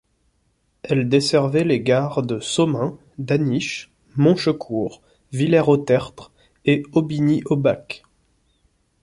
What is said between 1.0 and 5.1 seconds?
desservait les gares de Somain, d'Aniche, Monchecourt,